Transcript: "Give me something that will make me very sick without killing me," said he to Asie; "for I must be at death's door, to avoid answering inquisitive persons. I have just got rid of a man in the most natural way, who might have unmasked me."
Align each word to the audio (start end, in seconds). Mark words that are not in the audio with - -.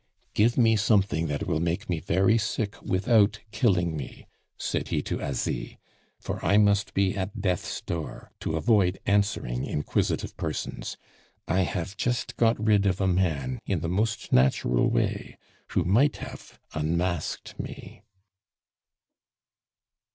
"Give 0.33 0.57
me 0.57 0.75
something 0.77 1.27
that 1.27 1.45
will 1.45 1.59
make 1.59 1.87
me 1.87 1.99
very 1.99 2.39
sick 2.39 2.81
without 2.81 3.39
killing 3.51 3.95
me," 3.95 4.25
said 4.57 4.87
he 4.87 5.03
to 5.03 5.21
Asie; 5.21 5.77
"for 6.19 6.43
I 6.43 6.57
must 6.57 6.95
be 6.95 7.15
at 7.15 7.39
death's 7.39 7.81
door, 7.81 8.31
to 8.39 8.57
avoid 8.57 8.99
answering 9.05 9.63
inquisitive 9.63 10.35
persons. 10.37 10.97
I 11.47 11.61
have 11.61 11.95
just 11.97 12.35
got 12.37 12.59
rid 12.59 12.87
of 12.87 12.99
a 12.99 13.05
man 13.05 13.59
in 13.67 13.81
the 13.81 13.89
most 13.89 14.33
natural 14.33 14.89
way, 14.89 15.37
who 15.69 15.83
might 15.83 16.17
have 16.17 16.59
unmasked 16.73 17.59
me." 17.59 18.01